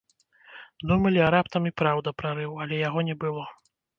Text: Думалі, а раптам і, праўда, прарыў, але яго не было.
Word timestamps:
Думалі, 0.91 1.19
а 1.25 1.27
раптам 1.35 1.67
і, 1.71 1.73
праўда, 1.83 2.13
прарыў, 2.21 2.57
але 2.65 2.75
яго 2.87 3.05
не 3.13 3.19
было. 3.27 3.43